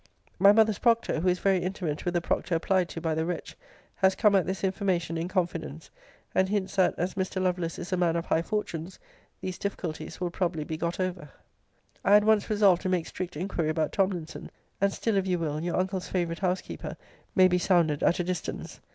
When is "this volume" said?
11.43-12.11